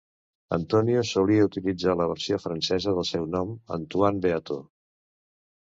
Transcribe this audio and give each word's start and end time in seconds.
Antonio 0.55 1.03
solia 1.09 1.43
utilitzar 1.49 1.95
la 1.99 2.09
versió 2.13 2.41
francesa 2.47 2.95
del 2.97 3.07
seu 3.13 3.29
nom, 3.37 3.55
Antoine 3.79 4.25
Beato. 4.27 4.61